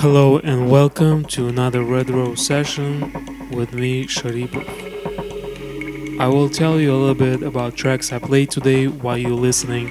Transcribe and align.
Hello 0.00 0.38
and 0.38 0.70
welcome 0.70 1.26
to 1.26 1.48
another 1.48 1.84
Red 1.84 2.08
Rose 2.08 2.46
session 2.46 3.12
with 3.50 3.74
me, 3.74 4.06
Sharipov. 4.06 4.66
I 6.18 6.26
will 6.26 6.48
tell 6.48 6.80
you 6.80 6.94
a 6.94 6.96
little 6.96 7.14
bit 7.14 7.42
about 7.42 7.76
tracks 7.76 8.10
I 8.10 8.18
played 8.18 8.50
today 8.50 8.86
while 8.86 9.18
you're 9.18 9.32
listening. 9.32 9.88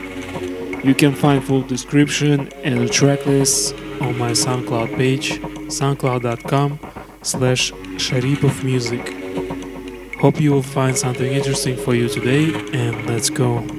You 0.84 0.96
can 0.96 1.14
find 1.14 1.44
full 1.44 1.62
description 1.62 2.52
and 2.64 2.80
the 2.80 2.90
track 2.90 3.28
list 3.28 3.76
on 4.02 4.18
my 4.18 4.32
SoundCloud 4.32 4.98
page, 4.98 5.40
soundcloud.com 5.70 6.80
slash 7.22 7.72
Sharipov 7.72 8.64
Music. 8.64 10.16
Hope 10.20 10.42
you 10.42 10.52
will 10.52 10.64
find 10.64 10.98
something 10.98 11.32
interesting 11.32 11.78
for 11.78 11.94
you 11.94 12.10
today 12.10 12.52
and 12.74 13.06
let's 13.06 13.30
go. 13.30 13.79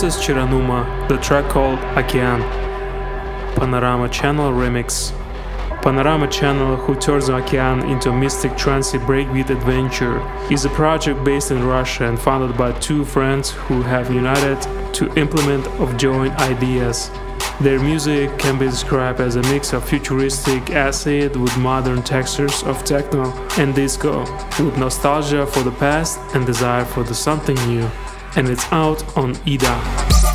This 0.00 0.14
is 0.14 0.22
Chiranuma, 0.22 1.08
the 1.08 1.16
track 1.16 1.48
called 1.48 1.78
Okean. 1.96 2.42
Panorama 3.56 4.10
Channel 4.10 4.52
Remix. 4.52 5.10
Panorama 5.80 6.28
Channel, 6.28 6.76
who 6.76 6.94
turns 6.96 7.30
Okean 7.30 7.90
into 7.90 8.10
a 8.10 8.12
mystic 8.12 8.54
trancy 8.58 8.98
breakbeat 8.98 9.48
adventure, 9.48 10.20
is 10.52 10.66
a 10.66 10.68
project 10.70 11.24
based 11.24 11.50
in 11.50 11.64
Russia 11.64 12.08
and 12.08 12.18
founded 12.18 12.58
by 12.58 12.72
two 12.72 13.06
friends 13.06 13.52
who 13.52 13.80
have 13.80 14.12
united 14.12 14.60
to 14.92 15.10
implement 15.14 15.66
of 15.80 15.96
joint 15.96 16.34
ideas. 16.40 17.10
Their 17.62 17.80
music 17.80 18.38
can 18.38 18.58
be 18.58 18.66
described 18.66 19.20
as 19.20 19.36
a 19.36 19.42
mix 19.44 19.72
of 19.72 19.88
futuristic 19.88 20.68
acid 20.72 21.36
with 21.36 21.56
modern 21.56 22.02
textures 22.02 22.62
of 22.64 22.84
techno 22.84 23.32
and 23.56 23.74
disco, 23.74 24.20
with 24.62 24.76
nostalgia 24.76 25.46
for 25.46 25.62
the 25.62 25.72
past 25.72 26.18
and 26.34 26.44
desire 26.44 26.84
for 26.84 27.02
the 27.02 27.14
something 27.14 27.56
new 27.66 27.88
and 28.36 28.48
it's 28.48 28.70
out 28.70 29.16
on 29.16 29.34
Ida. 29.46 30.25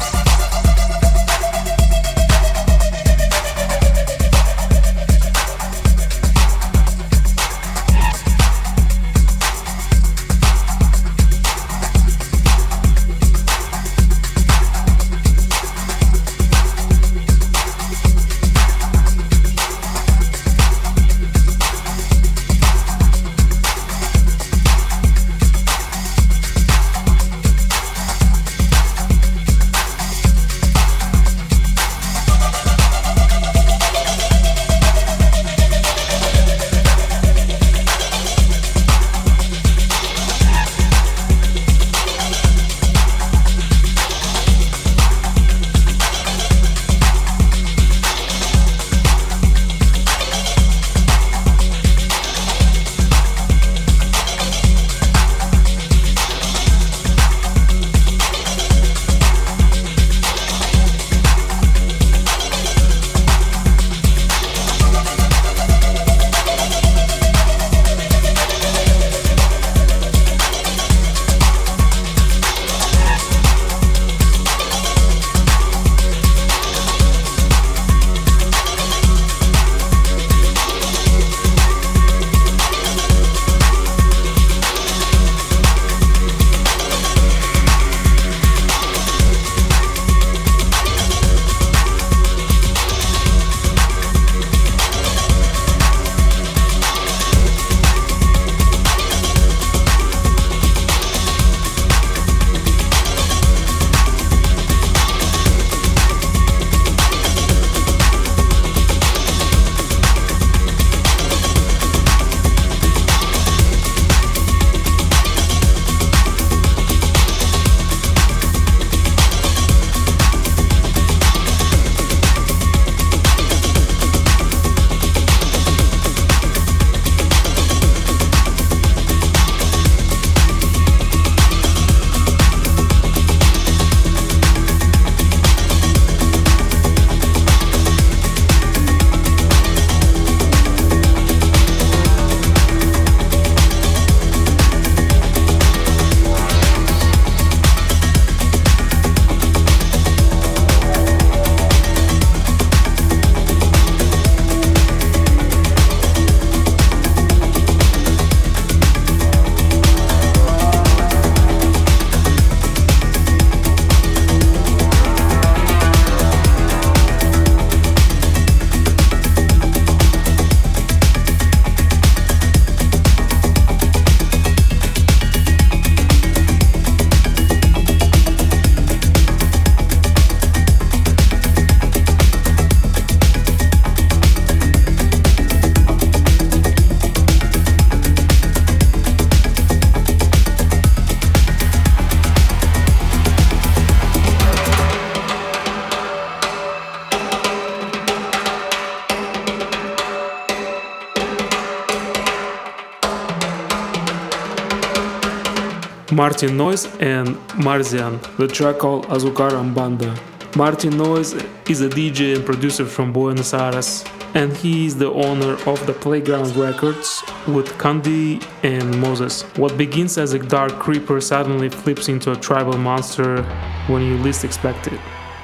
Martin 206.12 206.58
Noise 206.58 206.88
and 207.00 207.38
Marzian, 207.64 208.20
the 208.36 208.46
track 208.46 208.80
called 208.80 209.08
Azucaram 209.08 209.74
Banda. 209.74 210.14
Martin 210.58 210.98
Noise 210.98 211.36
is 211.70 211.80
a 211.80 211.88
DJ 211.88 212.36
and 212.36 212.46
producer 212.46 212.86
from 212.86 213.14
Buenos 213.14 213.54
Aires, 213.54 214.04
and 214.34 214.52
he 214.58 214.86
is 214.86 214.98
the 214.98 215.10
owner 215.10 215.54
of 215.66 215.86
the 215.88 215.94
Playground 215.94 216.54
Records 216.58 217.24
with 217.48 217.70
Kandi 217.78 218.46
and 218.62 219.00
Moses. 219.00 219.44
What 219.56 219.78
begins 219.78 220.18
as 220.18 220.34
a 220.34 220.40
dark 220.40 220.74
creeper 220.74 221.22
suddenly 221.22 221.70
flips 221.70 222.10
into 222.10 222.34
a 222.34 222.36
tribal 222.36 222.78
monster 222.78 223.44
when 223.88 224.02
you 224.02 224.18
least 224.18 224.44
expect 224.44 224.88
it. 224.88 225.00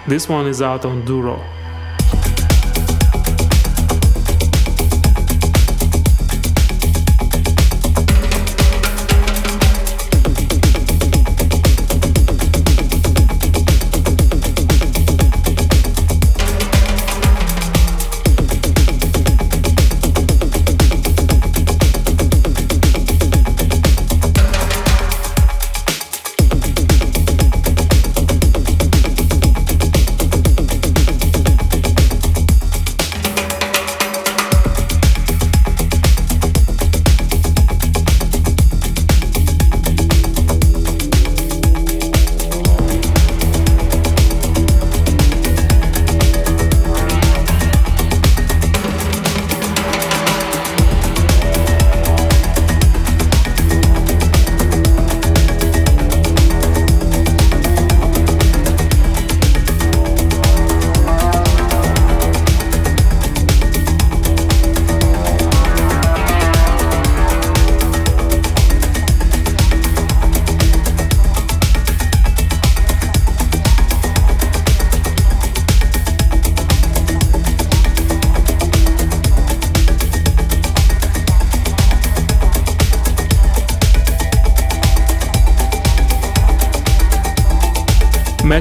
This 0.06 0.28
one 0.28 0.48
is 0.48 0.62
out 0.62 0.84
on 0.84 1.06
Duro. 1.06 1.42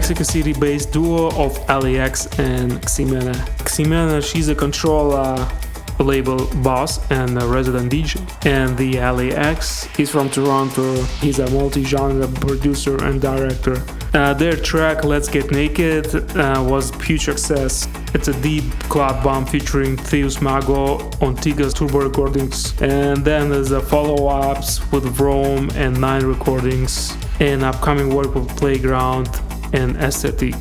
Mexico 0.08 0.22
City 0.22 0.52
based 0.52 0.92
duo 0.92 1.32
of 1.32 1.58
LAX 1.68 2.26
and 2.38 2.70
Ximena. 2.82 3.34
Ximena, 3.64 4.22
she's 4.22 4.48
a 4.48 4.54
control 4.54 5.14
uh, 5.14 5.50
label 5.98 6.46
boss 6.62 7.10
and 7.10 7.36
a 7.42 7.44
resident 7.44 7.90
DJ. 7.90 8.20
And 8.46 8.78
the 8.78 9.00
LAX, 9.00 9.82
he's 9.96 10.08
from 10.08 10.30
Toronto, 10.30 11.02
he's 11.20 11.40
a 11.40 11.50
multi 11.50 11.82
genre 11.82 12.28
producer 12.28 13.02
and 13.04 13.20
director. 13.20 13.82
Uh, 14.14 14.32
their 14.32 14.54
track 14.54 15.02
Let's 15.02 15.28
Get 15.28 15.50
Naked 15.50 16.14
uh, 16.36 16.64
was 16.64 16.94
huge 17.02 17.24
success. 17.24 17.88
It's 18.14 18.28
a 18.28 18.42
deep 18.42 18.62
club 18.88 19.24
bomb 19.24 19.44
featuring 19.44 19.96
Theus 19.96 20.40
Mago 20.40 20.98
on 21.20 21.34
Tiga's 21.34 21.74
Turbo 21.74 22.02
Recordings. 22.02 22.80
And 22.80 23.24
then 23.24 23.50
there's 23.50 23.72
a 23.72 23.80
follow 23.80 24.28
ups 24.28 24.80
with 24.92 25.18
Rome 25.18 25.68
and 25.74 26.00
Nine 26.00 26.24
Recordings 26.24 27.12
and 27.40 27.64
upcoming 27.64 28.14
work 28.14 28.36
with 28.36 28.48
Playground 28.56 29.26
and 29.72 29.96
aesthetic. 29.96 30.54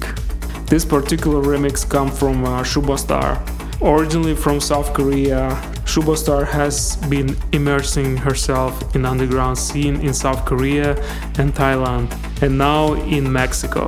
This 0.68 0.84
particular 0.84 1.42
remix 1.42 1.88
comes 1.88 2.18
from 2.18 2.44
uh, 2.44 2.64
Shubastar. 2.64 3.40
Originally 3.82 4.36
from 4.36 4.60
South 4.60 4.94
Korea, 4.94 5.50
Shubastar 5.86 6.48
has 6.48 6.96
been 7.08 7.38
immersing 7.52 8.18
herself 8.18 8.96
in 8.96 9.06
underground 9.06 9.58
scene 9.58 9.98
in 10.02 10.14
South 10.14 10.44
Korea 10.46 10.96
and 11.38 11.54
Thailand, 11.54 12.12
and 12.42 12.58
now 12.58 12.94
in 12.94 13.32
Mexico. 13.32 13.88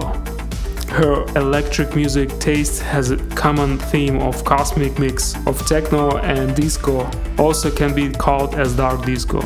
Her 0.90 1.26
electric 1.36 1.96
music 1.96 2.30
taste 2.40 2.82
has 2.82 3.12
a 3.12 3.18
common 3.36 3.78
theme 3.78 4.20
of 4.20 4.46
cosmic 4.46 5.00
mix 5.00 5.36
of 5.48 5.66
techno 5.68 6.18
and 6.20 6.56
disco, 6.56 7.10
also 7.38 7.72
can 7.72 7.94
be 7.94 8.12
called 8.12 8.56
as 8.56 8.76
dark 8.76 9.06
disco. 9.06 9.42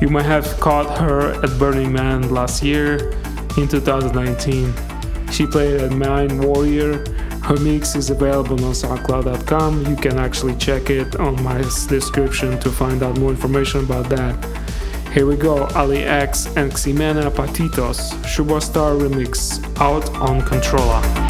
You 0.00 0.08
might 0.08 0.26
have 0.26 0.46
caught 0.60 0.98
her 0.98 1.42
at 1.42 1.58
Burning 1.58 1.92
Man 1.92 2.32
last 2.32 2.62
year 2.62 3.12
in 3.56 3.68
2019. 3.68 4.72
She 5.30 5.46
played 5.46 5.80
at 5.80 5.92
Mayan 5.92 6.40
Warrior. 6.40 7.04
Her 7.42 7.56
mix 7.56 7.94
is 7.94 8.10
available 8.10 8.64
on 8.64 8.72
SoundCloud.com. 8.72 9.86
You 9.86 9.96
can 9.96 10.18
actually 10.18 10.54
check 10.56 10.90
it 10.90 11.16
on 11.16 11.42
my 11.42 11.58
description 11.88 12.58
to 12.60 12.70
find 12.70 13.02
out 13.02 13.18
more 13.18 13.30
information 13.30 13.84
about 13.84 14.08
that. 14.08 14.34
Here 15.12 15.26
we 15.26 15.36
go, 15.36 15.66
Ali 15.74 16.04
X 16.04 16.46
and 16.56 16.72
Ximena 16.72 17.30
Patitos, 17.30 18.12
Shubastar 18.24 18.98
remix, 18.98 19.62
out 19.80 20.08
on 20.16 20.42
Controller. 20.42 21.23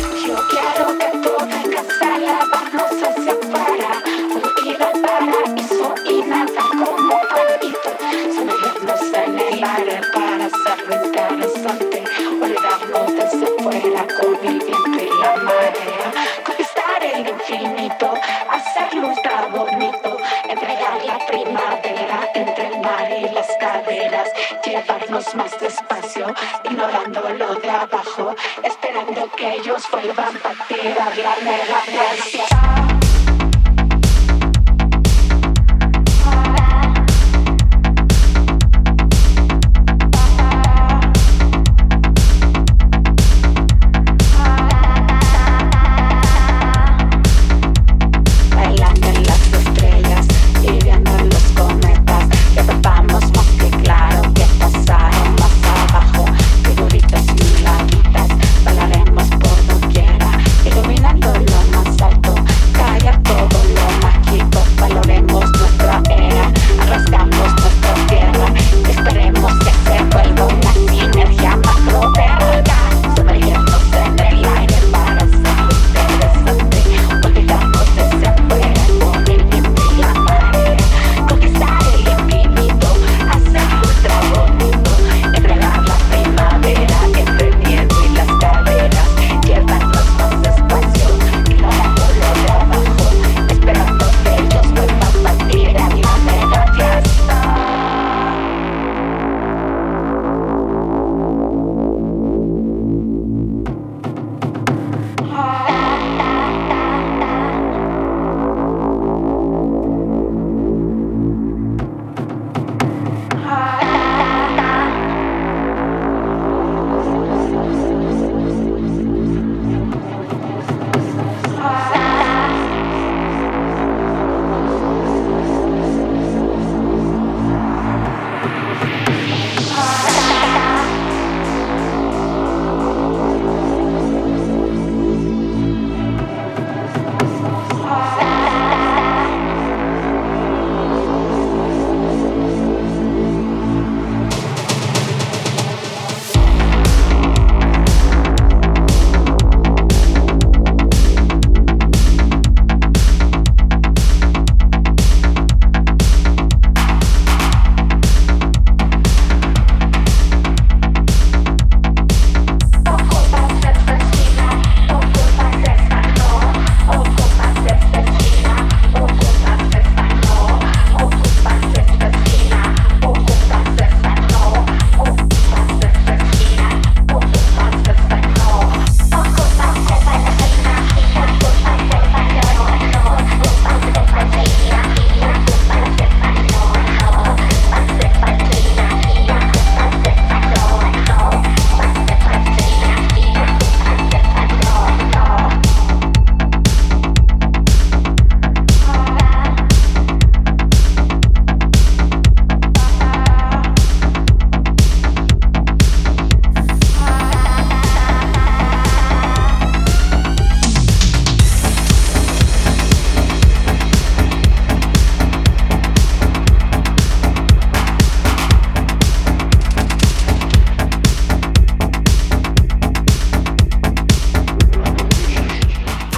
that 31.25 31.43
man 31.43 31.71
up 31.71 32.33
there. 32.33 32.44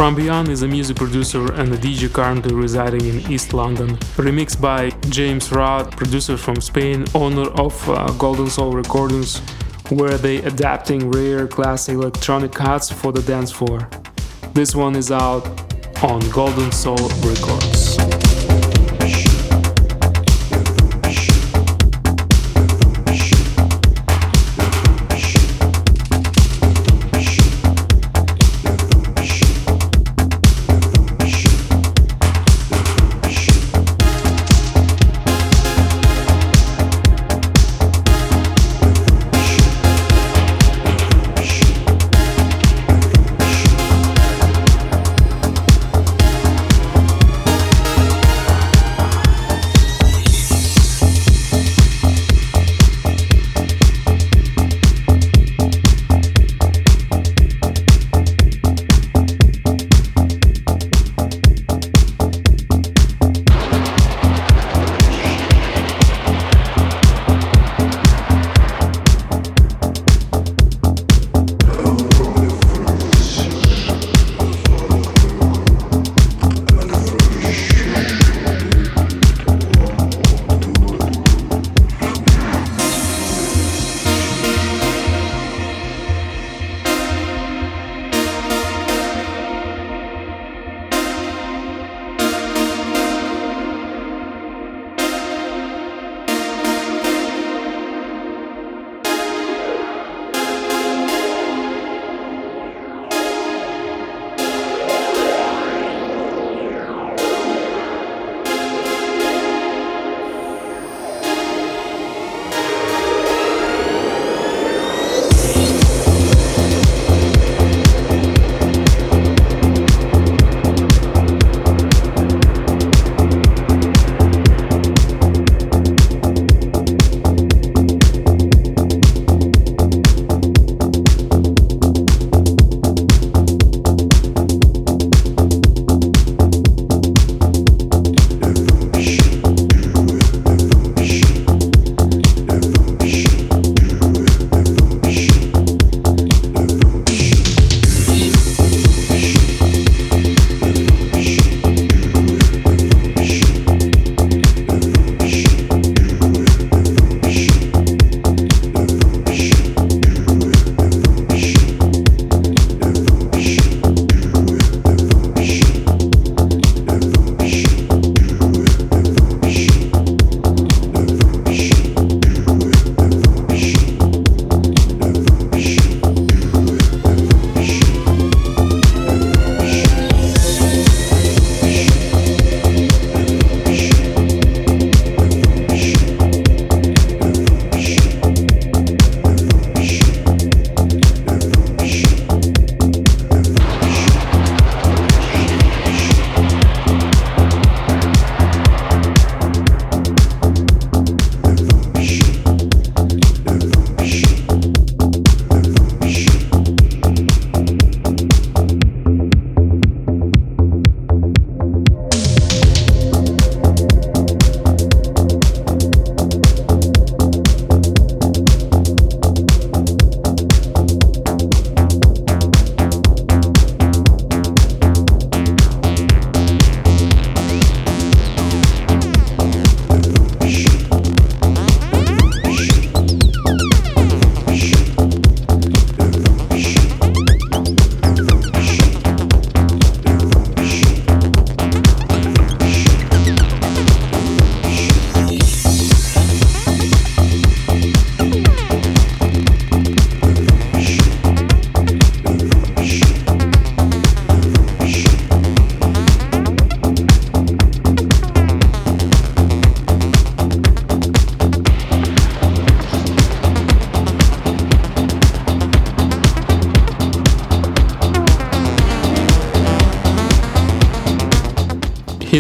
From 0.06 0.14
Beyond 0.14 0.50
is 0.50 0.62
a 0.62 0.68
music 0.68 0.96
producer 0.96 1.52
and 1.54 1.72
a 1.72 1.76
DJ 1.76 2.12
currently 2.12 2.54
residing 2.54 3.06
in 3.06 3.28
East 3.28 3.52
London. 3.52 3.96
Remixed 4.14 4.60
by 4.60 4.90
James 5.10 5.50
Rod, 5.50 5.90
producer 5.96 6.36
from 6.36 6.60
Spain, 6.60 7.04
owner 7.12 7.50
of 7.60 7.90
uh, 7.90 8.06
Golden 8.12 8.48
Soul 8.48 8.70
Recordings, 8.70 9.40
where 9.88 10.16
they 10.16 10.36
adapting 10.42 11.10
rare 11.10 11.48
classic 11.48 11.96
electronic 11.96 12.52
cuts 12.52 12.88
for 12.88 13.10
the 13.10 13.22
dance 13.22 13.50
floor. 13.50 13.90
This 14.52 14.76
one 14.76 14.94
is 14.94 15.10
out 15.10 15.44
on 16.04 16.20
Golden 16.30 16.70
Soul 16.70 17.08
Records. 17.24 17.65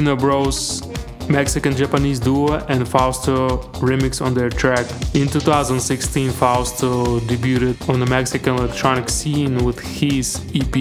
Hino 0.06 0.16
Bros, 0.16 0.82
Mexican 1.28 1.74
Japanese 1.74 2.20
duo, 2.20 2.64
and 2.68 2.86
Fausto 2.86 3.58
remix 3.80 4.24
on 4.24 4.34
their 4.34 4.48
track. 4.48 4.86
In 5.16 5.26
2016, 5.26 6.30
Fausto 6.30 7.18
debuted 7.20 7.88
on 7.88 7.98
the 7.98 8.06
Mexican 8.06 8.54
electronic 8.54 9.08
scene 9.08 9.64
with 9.64 9.80
his 9.80 10.36
EP 10.54 10.76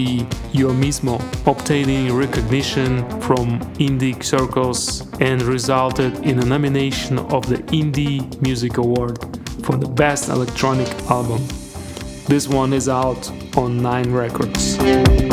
Yo 0.52 0.70
Mismo, 0.70 1.20
obtaining 1.44 2.14
recognition 2.14 2.98
from 3.20 3.58
indie 3.80 4.22
circles 4.22 5.10
and 5.20 5.42
resulted 5.42 6.14
in 6.24 6.38
a 6.38 6.44
nomination 6.44 7.18
of 7.18 7.48
the 7.48 7.56
Indie 7.74 8.40
Music 8.40 8.76
Award 8.76 9.18
for 9.64 9.76
the 9.76 9.88
Best 9.88 10.28
Electronic 10.28 10.88
Album. 11.10 11.44
This 12.28 12.46
one 12.46 12.72
is 12.72 12.88
out 12.88 13.28
on 13.56 13.82
Nine 13.82 14.12
Records. 14.12 15.25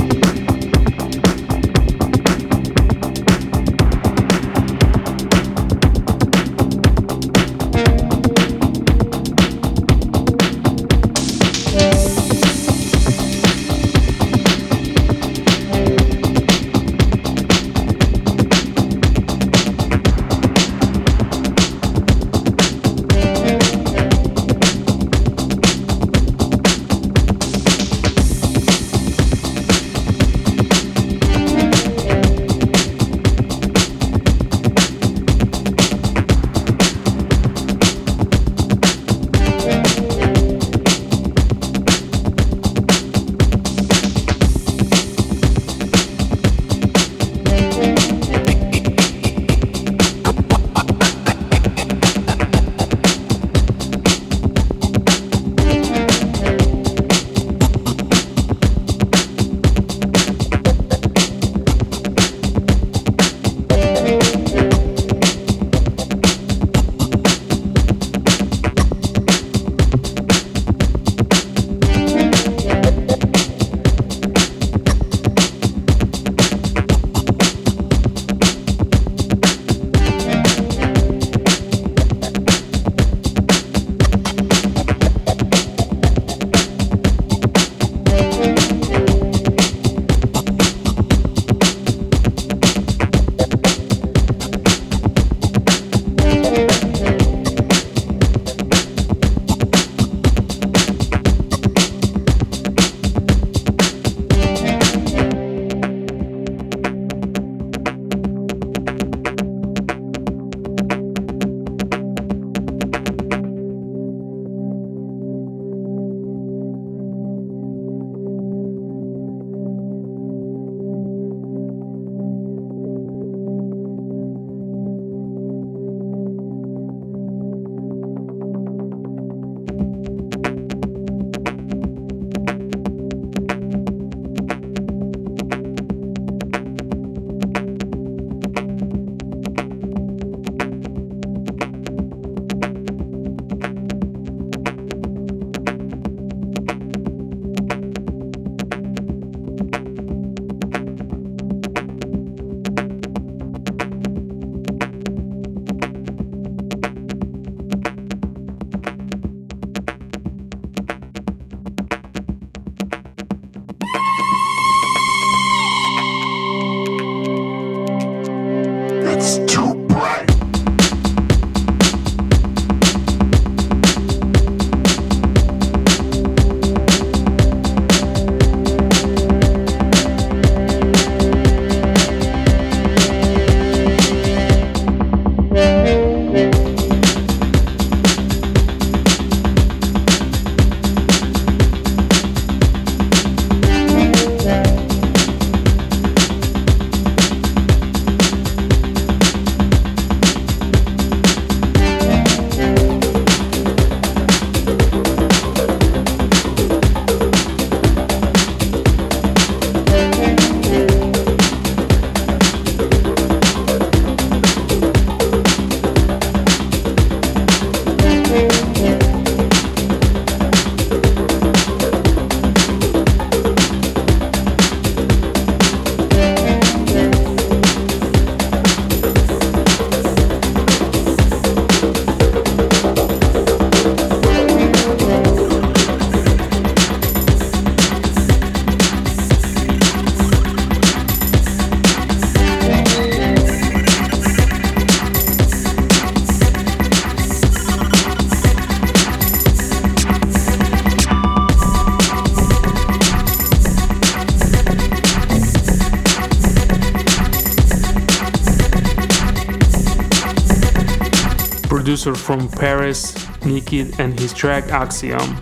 Producer 262.04 262.16
from 262.16 262.50
Paris, 262.50 263.14
Nikit, 263.46 264.00
and 264.00 264.20
his 264.20 264.34
track 264.34 264.66
Axiom, 264.70 265.42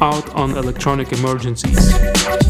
out 0.00 0.28
on 0.34 0.56
Electronic 0.56 1.12
Emergencies. 1.12 2.43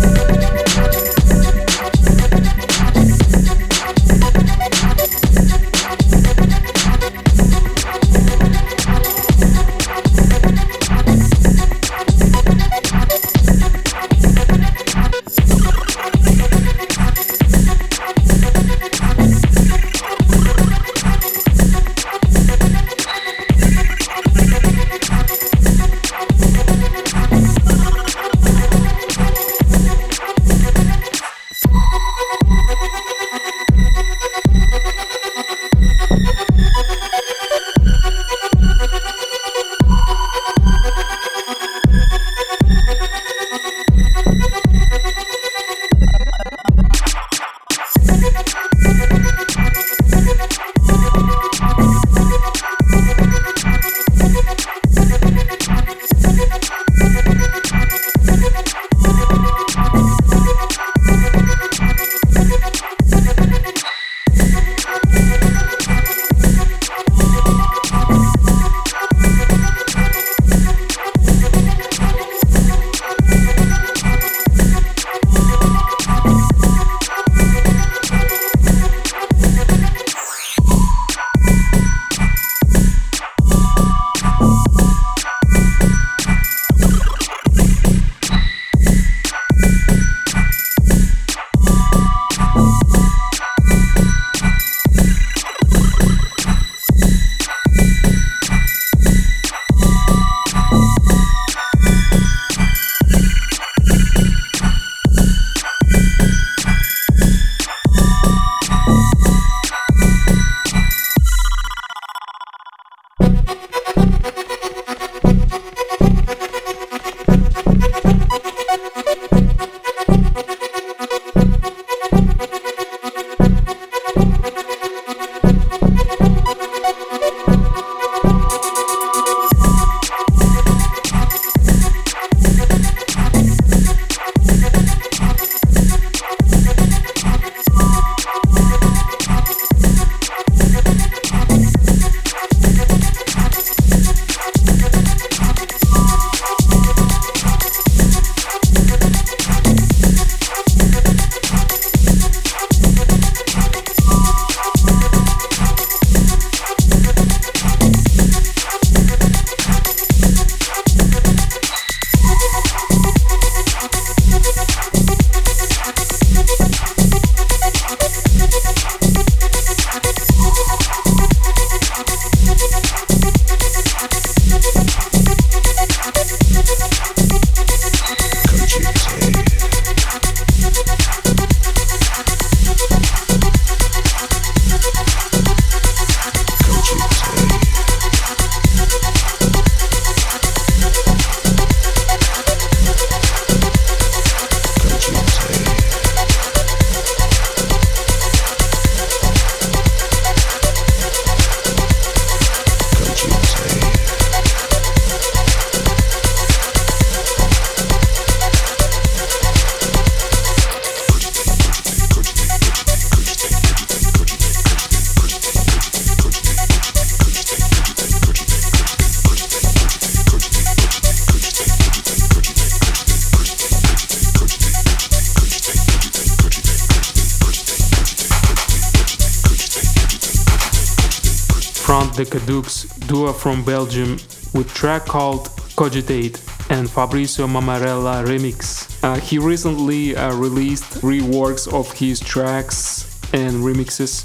The 232.14 232.24
Cadix 232.24 233.09
duo 233.09 233.33
from 233.33 233.64
Belgium 233.64 234.12
with 234.55 234.72
track 234.72 235.05
called 235.05 235.48
Cogitate 235.74 236.40
and 236.70 236.88
Fabrizio 236.88 237.48
Mammarella 237.48 238.24
remix. 238.24 239.03
Uh, 239.03 239.18
he 239.18 239.38
recently 239.38 240.14
uh, 240.14 240.33
released 240.37 241.03
reworks 241.03 241.66
of 241.72 241.90
his 241.90 242.20
tracks 242.20 243.20
and 243.35 243.64
remixes. 243.64 244.24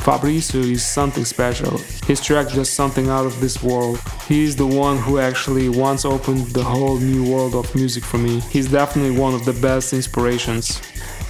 Fabrizio 0.00 0.62
is 0.62 0.82
something 0.82 1.26
special. 1.26 1.76
His 2.06 2.22
track 2.22 2.48
just 2.48 2.72
something 2.72 3.10
out 3.10 3.26
of 3.26 3.38
this 3.38 3.62
world. 3.62 4.00
He 4.26 4.44
is 4.44 4.56
the 4.56 4.66
one 4.66 4.96
who 4.96 5.18
actually 5.18 5.68
once 5.68 6.06
opened 6.06 6.46
the 6.46 6.64
whole 6.64 6.98
new 6.98 7.30
world 7.30 7.54
of 7.54 7.74
music 7.74 8.02
for 8.02 8.16
me. 8.16 8.40
He's 8.40 8.70
definitely 8.70 9.18
one 9.18 9.34
of 9.34 9.44
the 9.44 9.52
best 9.52 9.92
inspirations. 9.92 10.78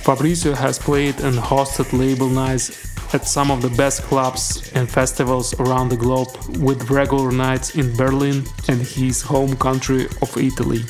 Fabrizio 0.05 0.55
has 0.55 0.79
played 0.79 1.19
and 1.19 1.35
hosted 1.35 1.93
label 1.99 2.29
nights 2.29 2.96
at 3.17 3.27
some 3.27 3.51
of 3.51 3.63
the 3.63 3.75
best 3.83 4.03
clubs 4.03 4.71
and 4.75 4.89
festivals 4.89 5.59
around 5.59 5.89
the 5.89 5.97
globe, 5.97 6.29
with 6.59 6.91
regular 6.91 7.33
nights 7.33 7.75
in 7.75 7.97
Berlin 7.97 8.45
and 8.69 8.81
his 8.83 9.23
home 9.23 9.57
country 9.57 10.05
of 10.21 10.31
Italy. 10.37 10.83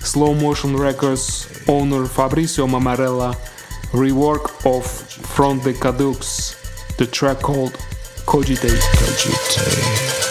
Slow 0.00 0.34
Motion 0.34 0.76
Records 0.76 1.28
owner 1.68 2.04
Fabrizio 2.06 2.66
Mammarella 2.66 3.30
rework 3.92 4.44
of 4.66 4.84
Front 5.34 5.62
de 5.64 5.72
Cadix, 5.72 6.18
the 6.96 7.06
track 7.06 7.38
called 7.40 7.74
Cogitate. 8.26 8.82
Cogitate. 9.00 10.27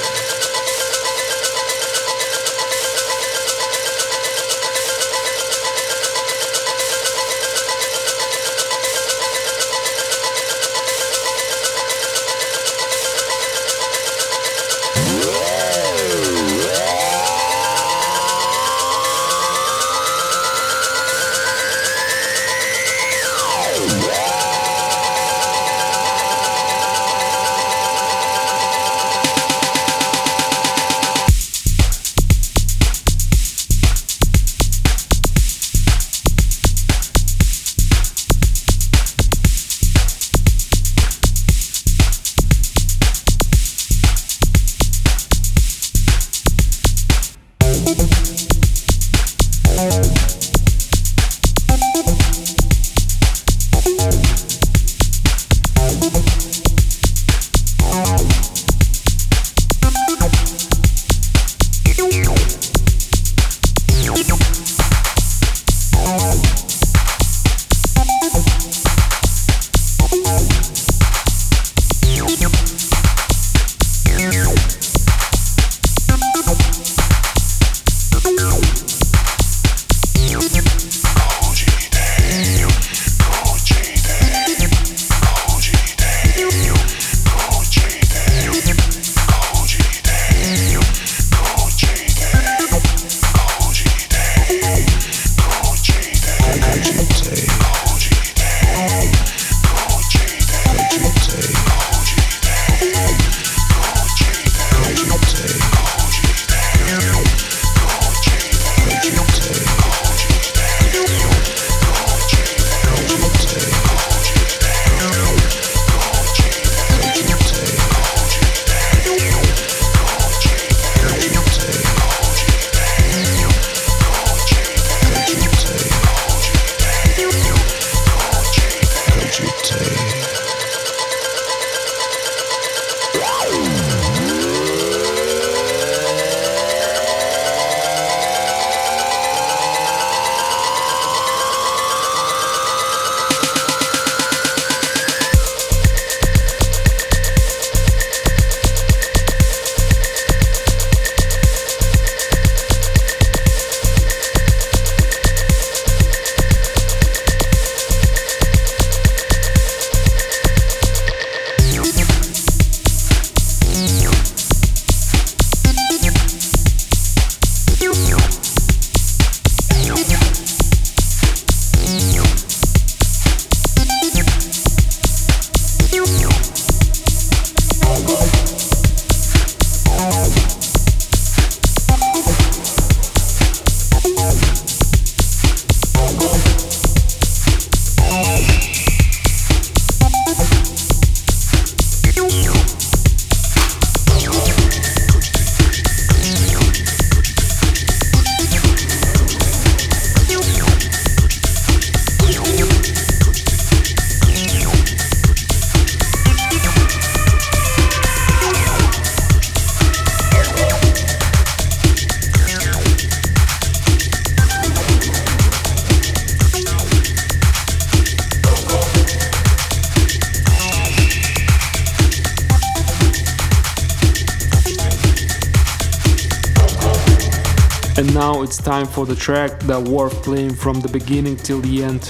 Time 228.68 228.86
for 228.86 229.06
the 229.06 229.16
track 229.16 229.58
that 229.62 229.82
worth 229.82 230.22
playing 230.24 230.54
from 230.54 230.82
the 230.82 230.90
beginning 230.90 231.38
till 231.38 231.62
the 231.62 231.82
end. 231.82 232.02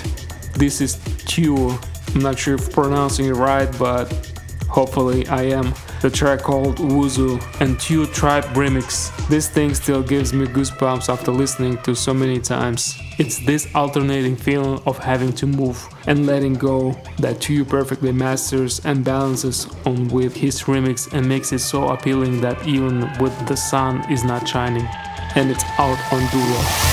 This 0.56 0.82
is 0.82 0.98
Tue. 1.28 1.78
I'm 2.15 2.22
not 2.22 2.39
sure 2.39 2.56
if 2.56 2.74
pronouncing 2.74 3.28
it 3.28 3.34
right, 3.34 3.70
but 3.78 4.12
hopefully 4.67 5.28
I 5.28 5.43
am. 5.43 5.72
The 6.02 6.10
track 6.10 6.39
called 6.41 6.78
Wuzu 6.78 7.39
and 7.62 7.80
Tue 7.80 8.08
Tribe 8.08 8.43
Remix. 8.56 9.15
This 9.28 9.48
thing 9.48 9.76
still 9.76 10.02
gives 10.02 10.34
me 10.34 10.48
goosebumps 10.48 11.10
after 11.10 11.32
listening 11.32 11.78
to 11.84 11.96
so 11.96 12.12
many 12.12 12.39
times. 12.39 12.98
It's 13.20 13.38
this 13.46 13.67
alternating 13.76 14.36
feeling 14.36 14.82
of 14.88 14.98
having 14.98 15.34
to 15.34 15.46
move 15.46 15.78
and 16.08 16.26
letting 16.26 16.56
go 16.56 17.00
that 17.20 17.39
Tue 17.39 17.65
perfectly 17.65 18.12
masters 18.12 18.84
and 18.84 19.06
balances 19.06 19.67
on 19.86 20.08
with 20.08 20.36
his 20.36 20.63
remix 20.63 21.13
and 21.13 21.30
makes 21.30 21.54
it 21.54 21.60
so 21.60 21.89
appealing 21.89 22.41
that 22.41 22.67
even 22.67 23.02
with 23.20 23.48
the 23.48 23.56
sun 23.56 24.12
is 24.12 24.24
not 24.24 24.48
shining 24.48 24.88
and 25.38 25.52
it's 25.52 25.63
out 25.78 26.00
on 26.12 26.26
Duro. 26.32 26.87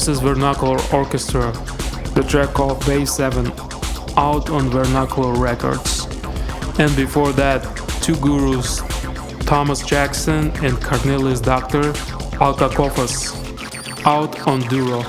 This 0.00 0.08
is 0.08 0.20
Vernacular 0.20 0.78
Orchestra, 0.94 1.52
the 2.14 2.24
track 2.26 2.54
called 2.54 2.82
Bay 2.86 3.04
7, 3.04 3.48
out 4.16 4.48
on 4.48 4.70
Vernacular 4.70 5.34
Records. 5.34 6.06
And 6.78 6.96
before 6.96 7.32
that, 7.32 7.60
two 8.00 8.16
gurus, 8.16 8.80
Thomas 9.44 9.82
Jackson 9.82 10.52
and 10.64 10.82
Cornelius 10.82 11.42
Doctor, 11.42 11.92
Alcacofas, 12.40 13.36
out 14.06 14.48
on 14.48 14.60
Duro. 14.68 15.02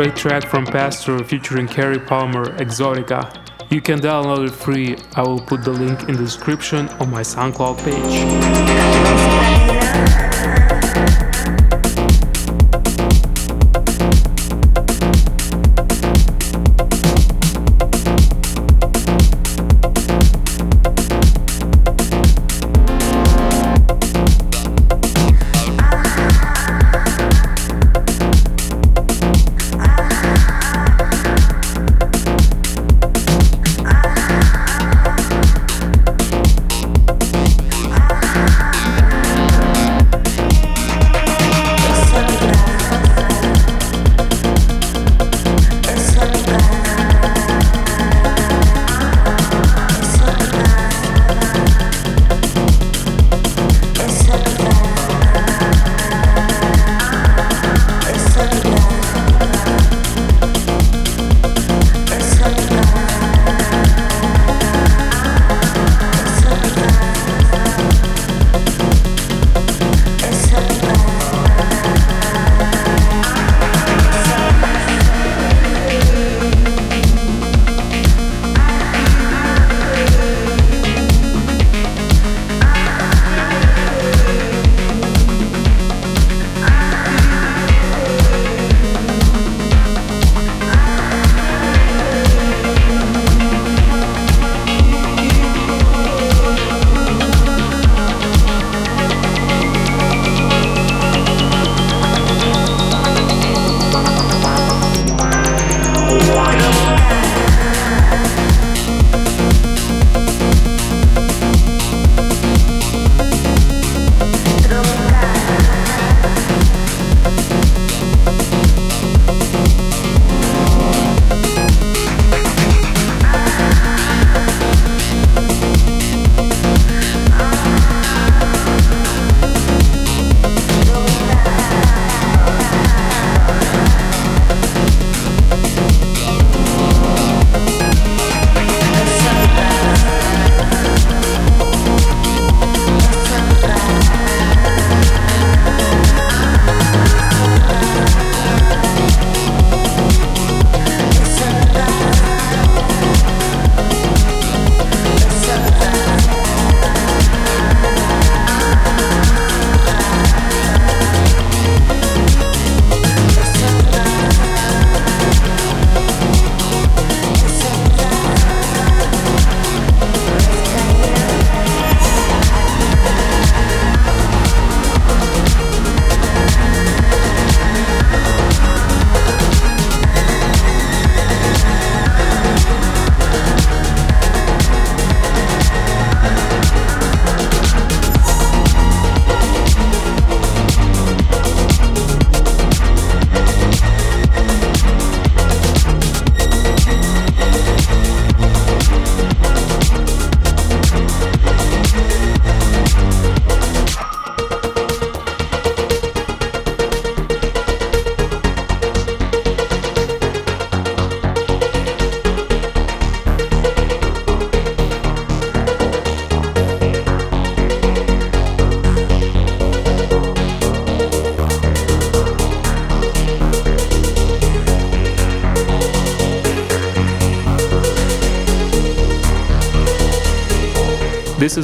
Great 0.00 0.16
track 0.16 0.46
from 0.46 0.64
Pastor 0.64 1.22
featuring 1.22 1.68
Carrie 1.68 2.00
Palmer, 2.00 2.56
Exotica. 2.56 3.36
You 3.70 3.82
can 3.82 4.00
download 4.00 4.48
it 4.48 4.52
free. 4.52 4.96
I 5.14 5.20
will 5.20 5.38
put 5.38 5.62
the 5.62 5.72
link 5.72 6.08
in 6.08 6.16
the 6.16 6.22
description 6.22 6.88
on 7.00 7.10
my 7.10 7.20
SoundCloud 7.20 7.84
page. 7.84 10.29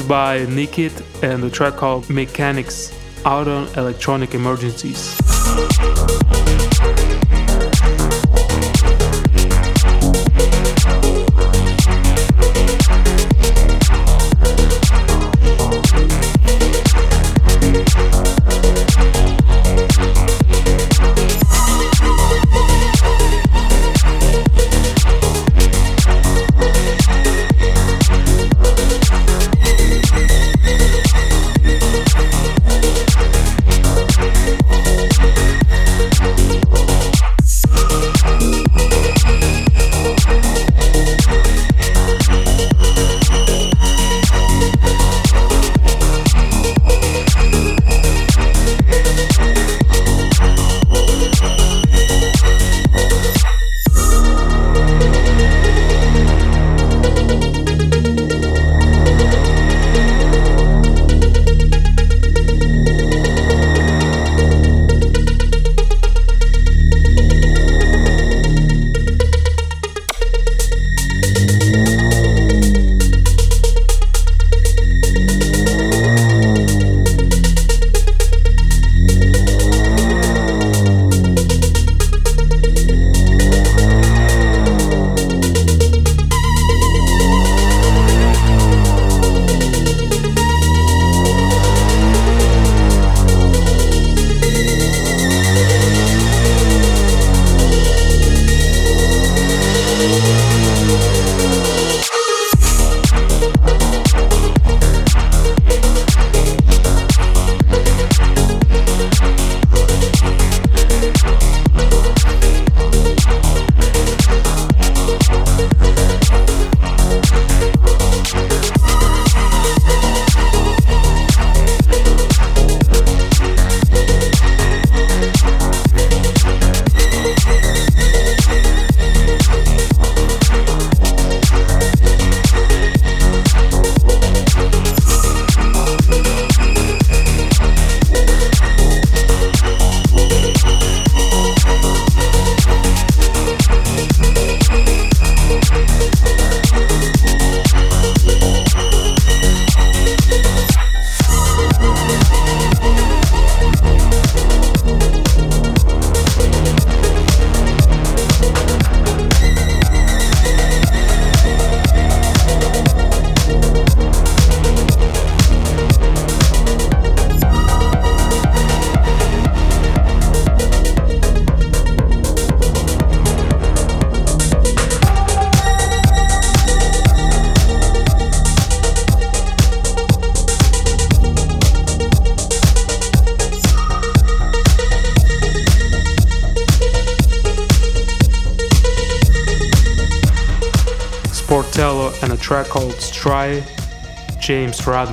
By 0.08 0.46
Nikit 0.46 1.22
and 1.22 1.42
the 1.42 1.50
track 1.50 1.76
called 1.76 2.08
Mechanics 2.08 2.92
out 3.24 3.48
on 3.48 3.66
Electronic 3.76 4.34
Emergencies. 4.34 5.16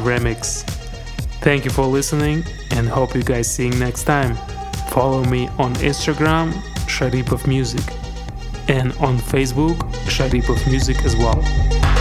Remix. 0.03 0.63
Thank 1.41 1.65
you 1.65 1.71
for 1.71 1.85
listening 1.85 2.43
and 2.71 2.87
hope 2.87 3.15
you 3.15 3.23
guys 3.23 3.53
seeing 3.53 3.77
next 3.79 4.03
time. 4.03 4.35
Follow 4.89 5.23
me 5.25 5.47
on 5.57 5.73
Instagram, 5.75 6.51
Sharipov 6.87 7.47
Music, 7.47 7.83
and 8.67 8.93
on 8.97 9.17
Facebook, 9.17 9.77
Sharipov 10.05 10.65
Music 10.69 11.03
as 11.03 11.15
well. 11.15 11.92